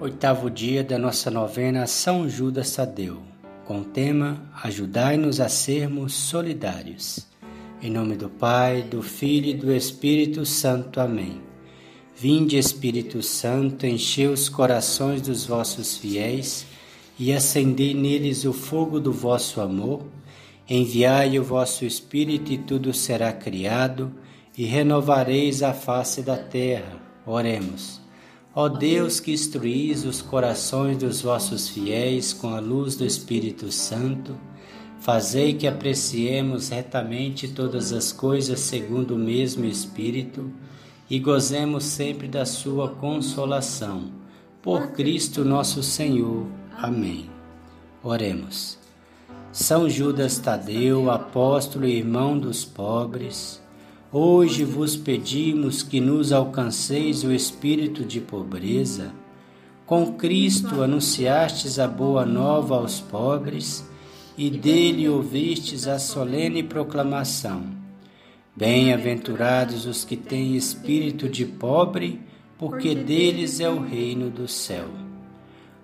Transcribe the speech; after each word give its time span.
Oitavo 0.00 0.48
dia 0.48 0.84
da 0.84 0.96
nossa 0.96 1.28
novena 1.28 1.84
São 1.88 2.28
Judas 2.28 2.70
Tadeu, 2.70 3.20
com 3.64 3.80
o 3.80 3.84
tema 3.84 4.48
Ajudai-nos 4.62 5.40
a 5.40 5.48
sermos 5.48 6.14
solidários. 6.14 7.26
Em 7.82 7.90
nome 7.90 8.14
do 8.14 8.28
Pai, 8.28 8.82
do 8.82 9.02
Filho 9.02 9.48
e 9.48 9.54
do 9.54 9.72
Espírito 9.72 10.46
Santo. 10.46 11.00
Amém. 11.00 11.42
Vinde, 12.14 12.56
Espírito 12.56 13.20
Santo, 13.24 13.86
enchei 13.86 14.28
os 14.28 14.48
corações 14.48 15.20
dos 15.20 15.44
vossos 15.44 15.96
fiéis 15.96 16.64
e 17.18 17.32
acendei 17.32 17.92
neles 17.92 18.44
o 18.44 18.52
fogo 18.52 19.00
do 19.00 19.12
vosso 19.12 19.60
amor. 19.60 20.06
Enviai 20.70 21.40
o 21.40 21.42
vosso 21.42 21.84
Espírito 21.84 22.52
e 22.52 22.58
tudo 22.58 22.94
será 22.94 23.32
criado 23.32 24.12
e 24.56 24.64
renovareis 24.64 25.60
a 25.60 25.74
face 25.74 26.22
da 26.22 26.36
terra. 26.36 27.02
Oremos. 27.26 28.07
Ó 28.60 28.68
Deus 28.68 29.20
que 29.20 29.30
instruís 29.30 30.04
os 30.04 30.20
corações 30.20 30.98
dos 30.98 31.22
vossos 31.22 31.68
fiéis 31.68 32.32
com 32.32 32.48
a 32.56 32.58
luz 32.58 32.96
do 32.96 33.04
Espírito 33.04 33.70
Santo, 33.70 34.36
fazei 34.98 35.54
que 35.54 35.64
apreciemos 35.64 36.68
retamente 36.68 37.46
todas 37.46 37.92
as 37.92 38.10
coisas 38.10 38.58
segundo 38.58 39.14
o 39.14 39.16
mesmo 39.16 39.64
Espírito 39.64 40.50
e 41.08 41.20
gozemos 41.20 41.84
sempre 41.84 42.26
da 42.26 42.44
sua 42.44 42.88
consolação. 42.88 44.10
Por 44.60 44.90
Cristo 44.90 45.44
nosso 45.44 45.80
Senhor. 45.80 46.44
Amém. 46.76 47.30
Oremos. 48.02 48.76
São 49.52 49.88
Judas 49.88 50.36
Tadeu, 50.40 51.12
apóstolo 51.12 51.86
e 51.86 51.96
irmão 51.96 52.36
dos 52.36 52.64
pobres, 52.64 53.62
Hoje 54.10 54.64
vos 54.64 54.96
pedimos 54.96 55.82
que 55.82 56.00
nos 56.00 56.32
alcanceis 56.32 57.24
o 57.24 57.30
espírito 57.30 58.06
de 58.06 58.22
pobreza. 58.22 59.12
Com 59.84 60.14
Cristo 60.14 60.82
anunciastes 60.82 61.78
a 61.78 61.86
boa 61.86 62.24
nova 62.24 62.76
aos 62.76 63.00
pobres 63.00 63.86
e 64.34 64.48
dele 64.48 65.06
ouvistes 65.10 65.86
a 65.86 65.98
solene 65.98 66.62
proclamação. 66.62 67.64
Bem-aventurados 68.56 69.84
os 69.84 70.06
que 70.06 70.16
têm 70.16 70.56
espírito 70.56 71.28
de 71.28 71.44
pobre, 71.44 72.18
porque 72.56 72.94
deles 72.94 73.60
é 73.60 73.68
o 73.68 73.78
reino 73.78 74.30
do 74.30 74.48
céu. 74.48 74.88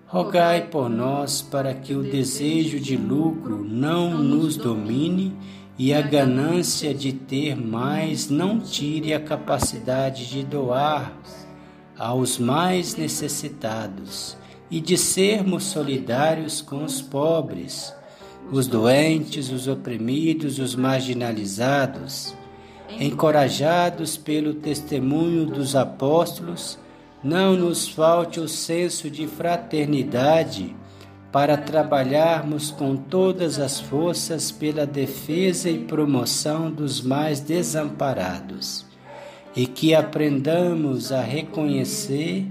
Rogai 0.07 0.69
por 0.69 0.89
nós 0.89 1.43
para 1.43 1.75
que 1.75 1.95
o 1.95 2.03
desejo 2.03 2.81
de 2.81 2.97
lucro 2.97 3.63
não 3.63 4.17
nos 4.17 4.57
domine 4.57 5.37
e 5.79 5.93
a 5.93 6.01
ganância 6.01 6.95
de 6.95 7.13
ter 7.13 7.57
mais 7.57 8.29
não 8.29 8.61
tire 8.61 9.13
a 9.13 9.21
capacidade 9.21 10.29
de 10.29 10.45
doar 10.45 11.13
aos 11.99 12.39
mais 12.39 12.97
necessitados 12.97 14.37
e 14.71 14.81
de 14.81 14.97
sermos 14.97 15.65
solidários 15.65 16.61
com 16.61 16.85
os 16.85 17.03
pobres, 17.03 17.93
os 18.51 18.67
doentes, 18.67 19.51
os 19.51 19.67
oprimidos, 19.67 20.59
os 20.59 20.75
marginalizados. 20.75 22.35
Encorajados 23.01 24.17
pelo 24.17 24.55
testemunho 24.55 25.47
dos 25.47 25.75
apóstolos, 25.75 26.79
não 27.23 27.57
nos 27.57 27.89
falte 27.89 28.39
o 28.39 28.47
senso 28.47 29.11
de 29.11 29.27
fraternidade 29.27 30.77
para 31.35 31.57
trabalharmos 31.57 32.71
com 32.71 32.95
todas 32.95 33.59
as 33.59 33.81
forças 33.81 34.53
pela 34.53 34.87
defesa 34.87 35.69
e 35.69 35.81
promoção 35.81 36.71
dos 36.71 37.03
mais 37.03 37.41
desamparados, 37.41 38.87
e 39.57 39.67
que 39.67 39.97
aprendamos 39.97 41.11
a 41.11 41.23
reconhecer 41.23 42.47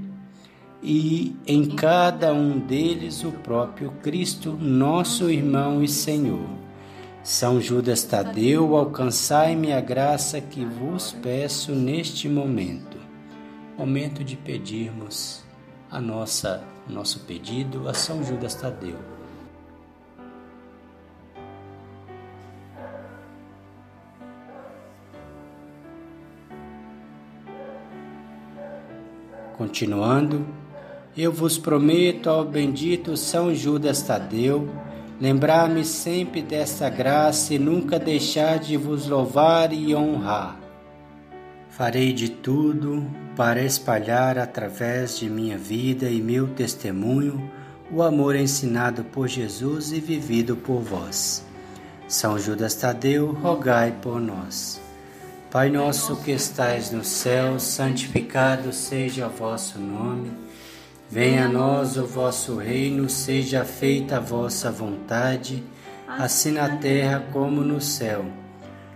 e 0.83 1.33
em 1.47 1.65
cada 1.65 2.33
um 2.33 2.59
deles 2.59 3.23
o 3.23 3.31
próprio 3.31 3.89
Cristo, 4.03 4.51
nosso 4.51 5.31
irmão 5.31 5.81
e 5.81 5.87
Senhor. 5.87 6.49
São 7.23 7.61
Judas 7.61 8.03
Tadeu, 8.03 8.75
alcançai-me 8.75 9.71
a 9.71 9.79
graça 9.79 10.41
que 10.41 10.65
vos 10.65 11.13
peço 11.23 11.71
neste 11.71 12.27
momento. 12.27 12.97
Momento 13.77 14.25
de 14.25 14.35
pedirmos 14.35 15.42
a 15.93 16.01
nossa 16.01 16.63
nosso 16.89 17.19
pedido 17.19 17.87
a 17.87 17.93
São 17.93 18.23
Judas 18.23 18.55
Tadeu. 18.55 18.97
Continuando, 29.55 30.45
eu 31.15 31.31
vos 31.31 31.59
prometo 31.59 32.27
ao 32.27 32.43
bendito 32.43 33.15
São 33.15 33.53
Judas 33.53 34.01
Tadeu 34.01 34.67
lembrar-me 35.21 35.85
sempre 35.85 36.41
desta 36.41 36.89
graça 36.89 37.53
e 37.53 37.59
nunca 37.59 37.99
deixar 37.99 38.57
de 38.57 38.75
vos 38.75 39.07
louvar 39.07 39.71
e 39.71 39.95
honrar. 39.95 40.62
Farei 41.75 42.13
de 42.13 42.29
tudo 42.29 43.03
para 43.35 43.63
espalhar 43.63 44.37
através 44.37 45.17
de 45.17 45.27
minha 45.27 45.57
vida 45.57 46.07
e 46.07 46.21
meu 46.21 46.49
testemunho 46.49 47.51
o 47.91 48.03
amor 48.03 48.35
ensinado 48.35 49.03
por 49.05 49.27
Jesus 49.27 49.91
e 49.91 49.99
vivido 49.99 50.55
por 50.55 50.81
vós. 50.81 51.43
São 52.07 52.37
Judas 52.37 52.75
Tadeu, 52.75 53.31
rogai 53.31 53.91
por 54.03 54.21
nós. 54.21 54.79
Pai 55.49 55.71
nosso 55.71 56.15
que 56.17 56.29
estais 56.29 56.91
no 56.91 57.03
céu, 57.03 57.59
santificado 57.59 58.71
seja 58.71 59.25
o 59.25 59.31
vosso 59.31 59.79
nome. 59.79 60.31
Venha 61.09 61.45
a 61.45 61.49
nós 61.49 61.97
o 61.97 62.05
vosso 62.05 62.55
reino, 62.55 63.09
seja 63.09 63.65
feita 63.65 64.17
a 64.17 64.19
vossa 64.19 64.71
vontade, 64.71 65.63
assim 66.07 66.51
na 66.51 66.77
terra 66.77 67.25
como 67.31 67.61
no 67.61 67.81
céu. 67.81 68.42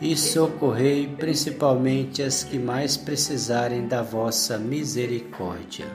e 0.00 0.16
socorrei 0.16 1.06
principalmente 1.06 2.22
as 2.22 2.44
que 2.44 2.58
mais 2.58 2.96
precisarem 2.96 3.86
da 3.86 4.02
vossa 4.02 4.58
misericórdia. 4.58 5.86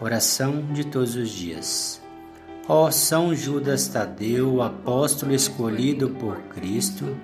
Oração 0.00 0.62
de 0.72 0.84
todos 0.84 1.16
os 1.16 1.30
dias. 1.30 2.00
Ó 2.68 2.90
São 2.90 3.34
Judas 3.34 3.88
Tadeu, 3.88 4.62
apóstolo 4.62 5.34
escolhido 5.34 6.10
por 6.10 6.36
Cristo, 6.54 7.16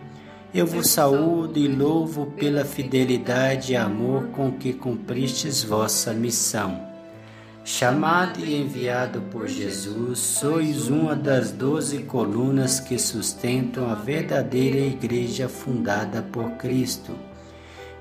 eu 0.52 0.66
vos 0.66 0.90
saúdo 0.90 1.58
e 1.58 1.68
louvo 1.68 2.26
pela 2.32 2.64
fidelidade 2.64 3.72
e 3.72 3.76
amor 3.76 4.28
com 4.28 4.50
que 4.50 4.72
cumpristes 4.72 5.62
vossa 5.62 6.12
missão 6.12 6.89
Chamado 7.62 8.40
e 8.40 8.58
enviado 8.58 9.20
por 9.30 9.46
Jesus, 9.46 10.18
sois 10.18 10.88
uma 10.88 11.14
das 11.14 11.52
doze 11.52 11.98
colunas 11.98 12.80
que 12.80 12.98
sustentam 12.98 13.90
a 13.90 13.94
verdadeira 13.94 14.78
igreja 14.78 15.46
fundada 15.46 16.22
por 16.22 16.52
Cristo. 16.52 17.14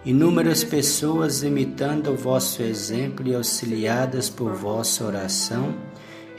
Inúmeras 0.05 0.63
pessoas, 0.63 1.43
imitando 1.43 2.11
o 2.11 2.15
vosso 2.15 2.63
exemplo 2.63 3.27
e 3.27 3.35
auxiliadas 3.35 4.29
por 4.29 4.55
vossa 4.55 5.03
oração, 5.03 5.75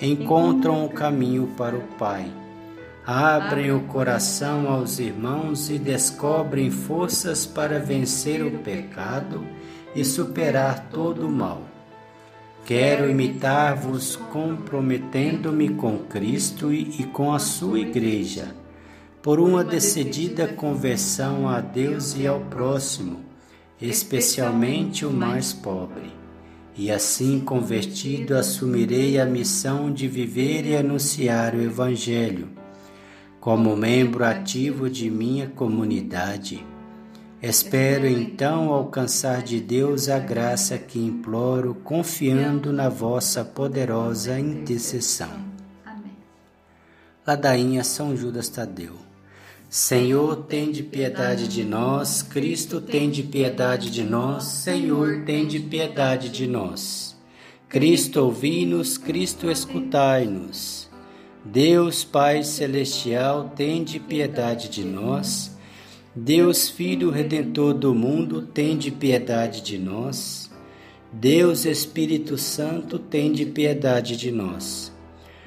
encontram 0.01 0.87
o 0.87 0.89
caminho 0.89 1.47
para 1.59 1.77
o 1.77 1.83
Pai. 1.99 2.33
Abrem 3.07 3.71
o 3.71 3.81
coração 3.81 4.67
aos 4.67 4.99
irmãos 4.99 5.69
e 5.69 5.79
descobrem 5.79 6.71
forças 6.71 7.45
para 7.45 7.79
vencer 7.79 8.43
o 8.43 8.59
pecado 8.61 9.45
e 9.95 10.05
superar 10.07 10.89
todo 10.91 11.27
o 11.27 11.31
mal. 11.31 11.70
Quero 12.65 13.11
imitar-vos 13.11 14.15
comprometendo-me 14.15 15.71
com 15.71 15.99
Cristo 15.99 16.73
e 16.73 17.05
com 17.13 17.33
a 17.33 17.39
sua 17.39 17.81
Igreja, 17.81 18.55
por 19.21 19.41
uma 19.41 19.65
decidida 19.65 20.47
conversão 20.47 21.49
a 21.49 21.61
Deus 21.61 22.17
e 22.17 22.27
ao 22.27 22.41
próximo, 22.41 23.21
especialmente 23.81 25.05
o 25.05 25.11
mais 25.11 25.53
pobre. 25.53 26.13
E 26.77 26.91
assim 26.91 27.41
convertido, 27.41 28.37
assumirei 28.37 29.19
a 29.19 29.27
missão 29.27 29.93
de 29.93 30.07
viver 30.07 30.65
e 30.65 30.77
anunciar 30.77 31.55
o 31.55 31.61
Evangelho, 31.61 32.49
como 33.41 33.77
membro 33.77 34.25
ativo 34.25 34.89
de 34.89 35.11
minha 35.11 35.49
comunidade. 35.49 36.70
Espero 37.43 38.07
então 38.07 38.71
alcançar 38.71 39.43
de 39.43 39.61
Deus 39.61 40.11
a 40.11 40.19
graça 40.19 40.77
que 40.77 40.99
imploro, 40.99 41.75
confiando 41.75 42.71
na 42.71 42.91
vossa 42.91 43.43
poderosa 43.43 44.39
intercessão. 44.39 45.31
Amém. 45.87 46.13
Ladainha 47.27 47.83
São 47.83 48.15
Judas 48.15 48.51
Tadeu. 48.51 48.95
Senhor, 49.71 50.45
tem 50.49 50.71
de 50.71 50.83
piedade 50.83 51.49
de 51.49 51.65
nós. 51.65 52.21
Cristo, 52.21 52.79
tem 52.79 53.09
de 53.09 53.23
piedade 53.23 53.91
de 53.91 54.03
nós. 54.03 54.45
Senhor, 54.45 55.23
tem 55.25 55.47
de 55.47 55.61
piedade 55.61 56.29
de 56.29 56.47
nós. 56.47 57.17
Cristo, 57.71 58.21
ouvi-nos. 58.21 58.99
Cristo, 58.99 59.51
escutai-nos. 59.51 60.91
Deus 61.43 62.05
Pai 62.05 62.43
Celestial, 62.43 63.51
tem 63.57 63.83
de 63.83 63.99
piedade 63.99 64.69
de 64.69 64.85
nós. 64.85 65.57
Deus 66.15 66.69
Filho 66.69 67.09
Redentor 67.09 67.73
do 67.73 67.95
mundo, 67.95 68.43
tem 68.43 68.77
de 68.77 68.91
piedade 68.91 69.63
de 69.63 69.79
nós. 69.79 70.51
Deus 71.13 71.65
Espírito 71.65 72.37
Santo, 72.37 72.99
tem 72.99 73.31
de 73.31 73.47
piedade 73.47 74.17
de 74.17 74.33
nós. 74.33 74.93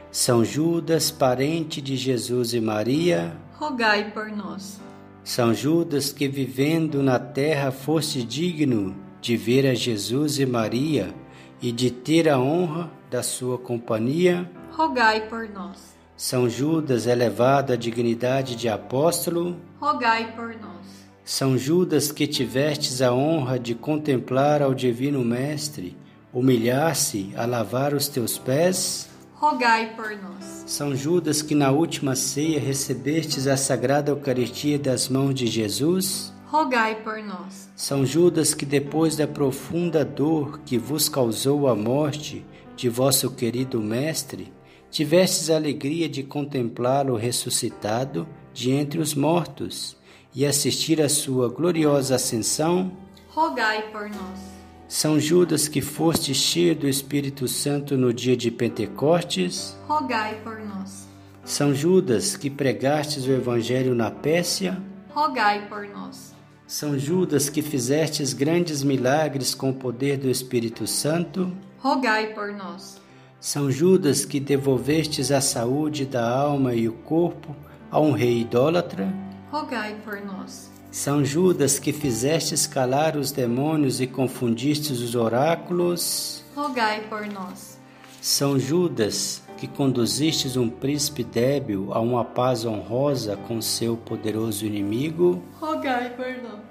São 0.09 0.45
Judas, 0.45 1.11
parente 1.11 1.81
de 1.81 1.97
Jesus 1.97 2.53
e 2.53 2.61
Maria, 2.61 3.35
rogai 3.55 4.11
por 4.11 4.29
nós. 4.29 4.79
São 5.21 5.53
Judas, 5.53 6.13
que 6.13 6.29
vivendo 6.29 7.03
na 7.03 7.19
terra 7.19 7.69
foste 7.69 8.23
digno 8.23 8.95
de 9.19 9.35
ver 9.35 9.67
a 9.67 9.73
Jesus 9.73 10.39
e 10.39 10.45
Maria 10.45 11.13
e 11.61 11.73
de 11.73 11.91
ter 11.91 12.29
a 12.29 12.39
honra 12.39 12.89
da 13.11 13.21
sua 13.21 13.57
companhia, 13.57 14.49
rogai 14.71 15.27
por 15.27 15.49
nós. 15.49 15.93
São 16.15 16.47
Judas, 16.47 17.07
elevado 17.07 17.73
à 17.73 17.75
dignidade 17.75 18.55
de 18.55 18.69
apóstolo, 18.69 19.57
rogai 19.79 20.31
por 20.35 20.49
nós. 20.49 21.03
São 21.25 21.57
Judas, 21.57 22.11
que 22.11 22.27
tivestes 22.27 23.01
a 23.01 23.11
honra 23.11 23.57
de 23.57 23.73
contemplar 23.73 24.61
ao 24.61 24.73
Divino 24.73 25.23
Mestre, 25.25 25.97
humilhar-se 26.31 27.31
a 27.35 27.45
lavar 27.45 27.93
os 27.93 28.07
teus 28.07 28.37
pés, 28.37 29.09
rogai 29.33 29.95
por 29.95 30.11
nós. 30.11 30.63
São 30.67 30.95
Judas, 30.95 31.41
que 31.41 31.55
na 31.55 31.71
última 31.71 32.15
ceia 32.15 32.59
recebestes 32.59 33.47
a 33.47 33.57
sagrada 33.57 34.11
Eucaristia 34.11 34.77
das 34.77 35.09
mãos 35.09 35.33
de 35.33 35.47
Jesus, 35.47 36.31
rogai 36.45 37.01
por 37.03 37.17
nós. 37.23 37.69
São 37.75 38.05
Judas, 38.05 38.53
que 38.53 38.65
depois 38.65 39.15
da 39.15 39.27
profunda 39.27 40.05
dor 40.05 40.59
que 40.59 40.77
vos 40.77 41.09
causou 41.09 41.67
a 41.67 41.75
morte 41.75 42.45
de 42.75 42.87
vosso 42.87 43.31
querido 43.31 43.81
Mestre, 43.81 44.53
tivestes 44.93 45.49
a 45.49 45.55
alegria 45.55 46.07
de 46.07 46.21
contemplá-lo 46.21 47.15
ressuscitado 47.15 48.27
de 48.53 48.69
entre 48.69 48.99
os 48.99 49.15
mortos 49.15 49.97
e 50.35 50.45
assistir 50.45 51.01
à 51.01 51.09
sua 51.09 51.49
gloriosa 51.49 52.13
ascensão, 52.13 52.95
rogai 53.29 53.89
por 53.91 54.03
nós. 54.03 54.39
São 54.87 55.19
Judas, 55.19 55.67
que 55.67 55.81
foste 55.81 56.35
cheio 56.35 56.75
do 56.75 56.87
Espírito 56.87 57.47
Santo 57.47 57.97
no 57.97 58.13
dia 58.13 58.37
de 58.37 58.51
Pentecostes, 58.51 59.75
rogai 59.87 60.39
por 60.43 60.59
nós. 60.59 61.07
São 61.43 61.73
Judas, 61.73 62.37
que 62.37 62.51
pregastes 62.51 63.25
o 63.25 63.31
Evangelho 63.31 63.95
na 63.95 64.11
Pérsia, 64.11 64.79
rogai 65.09 65.67
por 65.67 65.87
nós. 65.87 66.35
São 66.67 66.99
Judas, 66.99 67.49
que 67.49 67.63
fizestes 67.63 68.31
grandes 68.31 68.83
milagres 68.83 69.55
com 69.55 69.71
o 69.71 69.73
poder 69.73 70.17
do 70.17 70.29
Espírito 70.29 70.85
Santo, 70.85 71.51
rogai 71.79 72.27
por 72.35 72.53
nós. 72.53 73.01
São 73.43 73.69
Judas, 73.69 74.23
que 74.23 74.39
devolvestes 74.39 75.29
a 75.29 75.41
saúde 75.41 76.05
da 76.05 76.25
alma 76.25 76.73
e 76.73 76.87
o 76.87 76.93
corpo 76.93 77.53
a 77.91 77.99
um 77.99 78.13
rei 78.13 78.39
idólatra, 78.39 79.13
rogai 79.51 79.97
por 80.01 80.15
nós. 80.21 80.71
São 80.89 81.25
Judas, 81.25 81.77
que 81.77 81.91
fizeste 81.91 82.55
escalar 82.55 83.17
os 83.17 83.33
demônios 83.33 83.99
e 83.99 84.07
confundistes 84.07 85.01
os 85.01 85.13
oráculos, 85.13 86.41
rogai 86.55 87.01
por 87.09 87.27
nós. 87.27 87.77
São 88.21 88.57
Judas, 88.57 89.43
que 89.57 89.67
conduzistes 89.67 90.55
um 90.55 90.69
príncipe 90.69 91.25
débil 91.25 91.89
a 91.91 91.99
uma 91.99 92.23
paz 92.23 92.63
honrosa 92.63 93.35
com 93.35 93.61
seu 93.61 93.97
poderoso 93.97 94.65
inimigo, 94.65 95.43
rogai 95.59 96.11
por 96.11 96.27
nós. 96.41 96.61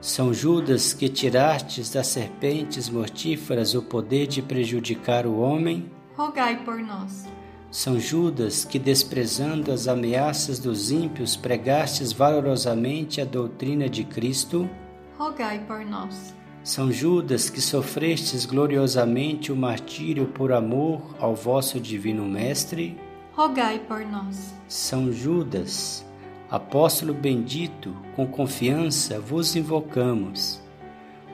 São 0.00 0.34
Judas, 0.34 0.92
que 0.92 1.08
tirastes 1.08 1.88
das 1.88 2.08
serpentes 2.08 2.88
mortíferas 2.88 3.76
o 3.76 3.82
poder 3.82 4.26
de 4.26 4.42
prejudicar 4.42 5.24
o 5.24 5.38
homem, 5.38 5.88
rogai 6.20 6.62
por 6.64 6.78
nós. 6.78 7.26
São 7.70 7.98
Judas, 7.98 8.62
que 8.62 8.78
desprezando 8.78 9.72
as 9.72 9.88
ameaças 9.88 10.58
dos 10.58 10.90
ímpios, 10.90 11.34
pregastes 11.34 12.12
valorosamente 12.12 13.22
a 13.22 13.24
doutrina 13.24 13.88
de 13.88 14.04
Cristo, 14.04 14.68
rogai 15.16 15.60
por 15.60 15.82
nós. 15.82 16.34
São 16.62 16.92
Judas, 16.92 17.48
que 17.48 17.60
sofrestes 17.62 18.44
gloriosamente 18.44 19.50
o 19.50 19.56
martírio 19.56 20.26
por 20.26 20.52
amor 20.52 21.00
ao 21.18 21.34
vosso 21.34 21.80
divino 21.80 22.26
Mestre, 22.26 22.98
rogai 23.32 23.78
por 23.78 24.00
nós. 24.00 24.52
São 24.68 25.10
Judas, 25.10 26.04
apóstolo 26.50 27.14
bendito, 27.14 27.96
com 28.14 28.26
confiança 28.26 29.18
vos 29.18 29.56
invocamos. 29.56 30.60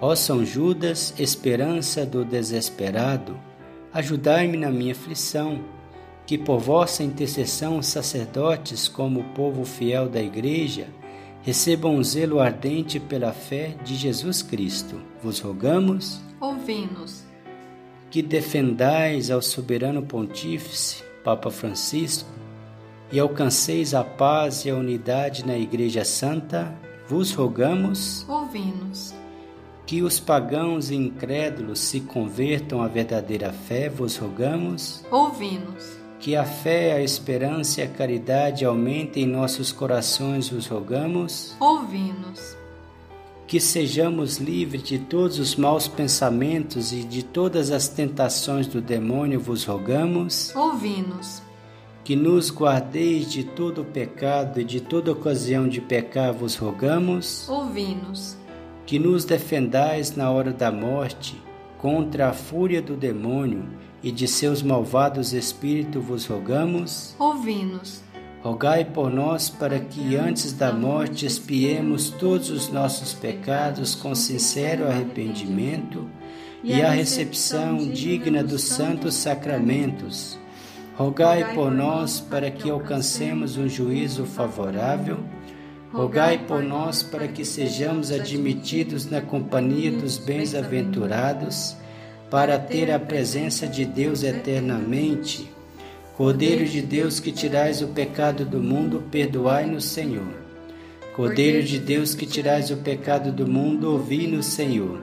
Ó 0.00 0.14
São 0.14 0.44
Judas, 0.44 1.12
esperança 1.18 2.06
do 2.06 2.24
desesperado, 2.24 3.36
ajudai-me 3.96 4.58
na 4.58 4.70
minha 4.70 4.92
aflição 4.92 5.58
que 6.26 6.36
por 6.36 6.58
vossa 6.58 7.02
intercessão 7.02 7.78
os 7.78 7.86
sacerdotes, 7.86 8.88
como 8.88 9.20
o 9.20 9.24
povo 9.32 9.64
fiel 9.64 10.06
da 10.06 10.20
Igreja, 10.20 10.88
recebam 11.42 11.94
um 11.94 12.04
zelo 12.04 12.38
ardente 12.38 13.00
pela 13.00 13.32
fé 13.32 13.74
de 13.82 13.94
Jesus 13.94 14.42
Cristo. 14.42 15.00
Vos 15.22 15.40
rogamos, 15.40 16.20
ouvi-nos, 16.38 17.24
que 18.10 18.20
defendais 18.20 19.30
ao 19.30 19.40
soberano 19.40 20.02
pontífice, 20.02 21.02
Papa 21.24 21.50
Francisco, 21.50 22.28
e 23.10 23.18
alcanceis 23.18 23.94
a 23.94 24.04
paz 24.04 24.66
e 24.66 24.70
a 24.70 24.74
unidade 24.74 25.46
na 25.46 25.56
Igreja 25.56 26.04
Santa, 26.04 26.76
vos 27.08 27.32
rogamos, 27.32 28.28
ouvi-nos. 28.28 29.14
Que 29.86 30.02
os 30.02 30.18
pagãos 30.18 30.90
e 30.90 30.96
incrédulos 30.96 31.78
se 31.78 32.00
convertam 32.00 32.82
à 32.82 32.88
verdadeira 32.88 33.52
fé, 33.52 33.88
vos 33.88 34.16
rogamos, 34.16 35.04
ouvi-nos 35.10 36.06
que 36.18 36.34
a 36.34 36.44
fé, 36.44 36.94
a 36.94 37.02
esperança 37.02 37.80
e 37.80 37.84
a 37.84 37.88
caridade 37.88 38.64
aumentem 38.64 39.24
em 39.24 39.26
nossos 39.26 39.70
corações, 39.70 40.48
vos 40.48 40.66
rogamos. 40.66 41.54
Ouvi-nos. 41.60 42.56
Que 43.46 43.60
sejamos 43.60 44.38
livres 44.38 44.82
de 44.82 44.98
todos 44.98 45.38
os 45.38 45.54
maus 45.54 45.86
pensamentos 45.86 46.92
e 46.92 47.04
de 47.04 47.22
todas 47.22 47.70
as 47.70 47.86
tentações 47.86 48.66
do 48.66 48.80
demônio, 48.80 49.38
vos 49.38 49.64
rogamos. 49.64 50.52
Ouvi-nos. 50.56 51.42
Que 52.02 52.16
nos 52.16 52.50
guardeis 52.50 53.30
de 53.30 53.44
todo 53.44 53.84
pecado 53.84 54.60
e 54.60 54.64
de 54.64 54.80
toda 54.80 55.12
ocasião 55.12 55.68
de 55.68 55.80
pecar, 55.80 56.32
vos 56.32 56.56
rogamos. 56.56 57.48
Ouvi-nos. 57.48 58.36
Que 58.86 59.00
nos 59.00 59.24
defendais 59.24 60.14
na 60.14 60.30
hora 60.30 60.52
da 60.52 60.70
morte 60.70 61.36
contra 61.76 62.28
a 62.28 62.32
fúria 62.32 62.80
do 62.80 62.96
demônio 62.96 63.68
e 64.02 64.12
de 64.12 64.28
seus 64.28 64.62
malvados 64.62 65.32
espíritos 65.32 66.04
vos 66.04 66.24
rogamos. 66.26 67.16
Ouvi-nos. 67.18 68.04
Rogai 68.42 68.84
por 68.84 69.10
nós 69.10 69.48
para 69.48 69.80
que 69.80 70.14
antes 70.14 70.52
da 70.52 70.72
morte 70.72 71.26
expiemos 71.26 72.10
todos 72.10 72.48
os 72.48 72.68
nossos 72.68 73.12
pecados 73.12 73.96
com 73.96 74.14
sincero 74.14 74.86
arrependimento 74.86 76.08
e 76.62 76.80
a 76.80 76.90
recepção 76.90 77.78
digna 77.78 78.44
dos 78.44 78.62
santos 78.62 79.14
sacramentos. 79.14 80.38
Rogai 80.94 81.54
por 81.54 81.72
nós 81.72 82.20
para 82.20 82.50
que 82.50 82.70
alcancemos 82.70 83.56
um 83.56 83.68
juízo 83.68 84.24
favorável. 84.24 85.18
Rogai 85.92 86.38
por 86.46 86.62
nós 86.62 87.02
para 87.02 87.28
que 87.28 87.44
sejamos 87.44 88.10
admitidos 88.10 89.08
na 89.08 89.20
companhia 89.20 89.90
dos 89.90 90.18
bens-aventurados 90.18 91.76
para 92.30 92.58
ter 92.58 92.90
a 92.90 92.98
presença 92.98 93.66
de 93.66 93.84
Deus 93.84 94.22
eternamente. 94.22 95.48
Cordeiro 96.16 96.64
de 96.64 96.82
Deus 96.82 97.20
que 97.20 97.30
tirais 97.30 97.82
o 97.82 97.88
pecado 97.88 98.44
do 98.44 98.58
mundo, 98.58 99.04
perdoai-nos, 99.10 99.84
Senhor. 99.84 100.34
Cordeiro 101.14 101.62
de 101.62 101.78
Deus 101.78 102.14
que 102.14 102.26
tirais 102.26 102.70
o 102.70 102.76
pecado 102.78 103.30
do 103.30 103.46
mundo, 103.46 103.92
ouvi-nos, 103.92 104.46
Senhor. 104.46 105.00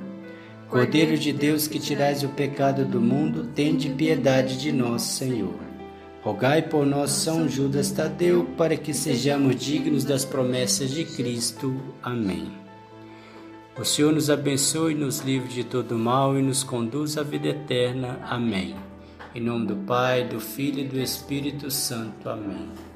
Cordeiro 0.69 1.17
de 1.17 1.31
Deus 1.31 1.67
que 1.67 1.79
tirais 1.79 2.23
o 2.23 2.29
pecado 2.29 2.83
do 2.83 2.99
mundo, 2.99 3.47
tende 3.55 3.89
piedade 3.89 4.57
de 4.57 4.71
nós, 4.71 5.03
Senhor. 5.03 5.72
Rogai 6.23 6.61
por 6.61 6.85
nós, 6.85 7.11
São 7.11 7.49
Judas 7.49 7.91
Tadeu, 7.91 8.45
para 8.57 8.77
que 8.77 8.93
sejamos 8.93 9.57
dignos 9.57 10.05
das 10.05 10.23
promessas 10.23 10.89
de 10.89 11.03
Cristo. 11.03 11.75
Amém. 12.01 12.49
O 13.77 13.83
Senhor 13.83 14.13
nos 14.13 14.29
abençoe, 14.29 14.95
nos 14.95 15.19
livre 15.19 15.49
de 15.49 15.65
todo 15.65 15.97
mal 15.97 16.39
e 16.39 16.41
nos 16.41 16.63
conduz 16.63 17.17
à 17.17 17.23
vida 17.23 17.49
eterna. 17.49 18.19
Amém. 18.23 18.73
Em 19.35 19.41
nome 19.41 19.65
do 19.65 19.75
Pai, 19.75 20.23
do 20.25 20.39
Filho 20.39 20.79
e 20.79 20.87
do 20.87 20.97
Espírito 20.97 21.69
Santo. 21.69 22.29
Amém. 22.29 22.92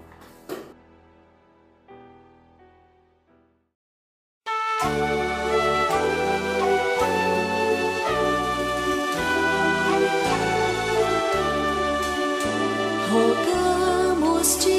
Rogamos-te, 13.10 14.78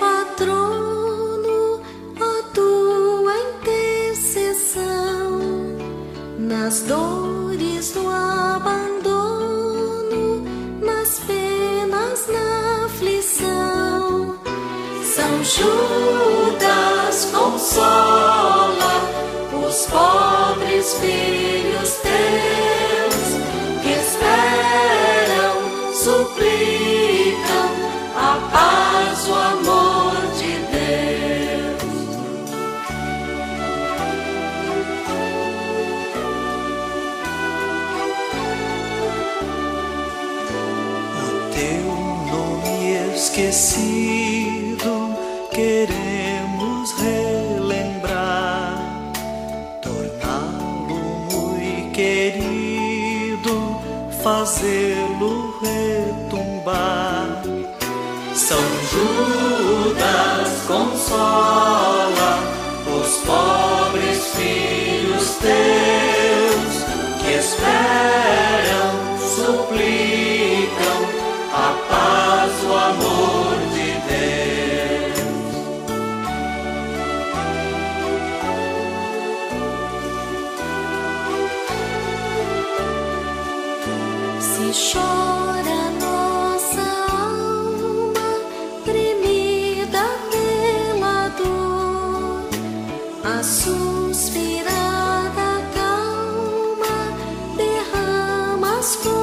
patrono, 0.00 1.80
a 2.16 2.42
tua 2.52 3.34
intercessão 3.50 4.78
nas 6.38 6.80
dores 6.82 7.92
do 7.92 8.08
abandono, 8.08 9.64
nas 10.80 11.20
penas, 11.20 12.26
na 12.28 12.86
aflição. 12.86 14.38
São 15.04 15.44
Judas 15.44 16.37
fazê-lo 54.28 55.54
retumbar. 55.62 57.42
São 58.34 58.60
Judas 58.90 60.66
consola 60.66 61.67
derramas 98.88 98.96
com 98.96 99.17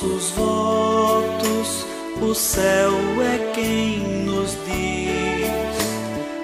nossos 0.00 0.30
votos, 0.30 1.86
o 2.22 2.34
céu 2.34 2.92
é 3.22 3.52
quem 3.54 3.98
nos 4.24 4.56
diz 4.64 5.76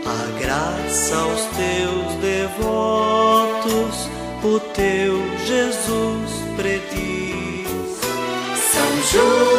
a 0.04 0.38
graça 0.38 1.16
aos 1.16 1.40
teus 1.56 2.14
devotos, 2.20 4.08
o 4.44 4.60
teu 4.74 5.14
Jesus 5.46 6.32
prediz. 6.56 7.66
São 8.72 9.02
Judas 9.10 9.55